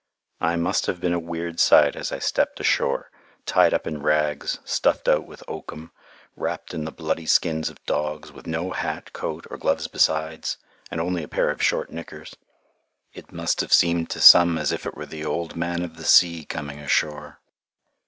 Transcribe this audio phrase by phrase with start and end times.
[0.39, 3.11] I must have been a weird sight as I stepped ashore,
[3.45, 5.91] tied up in rags, stuffed out with oakum,
[6.35, 10.57] wrapped in the bloody skins of dogs, with no hat, coat, or gloves besides,
[10.89, 12.35] and only a pair of short knickers.
[13.13, 16.05] It must have seemed to some as if it were the old man of the
[16.05, 17.39] sea coming ashore.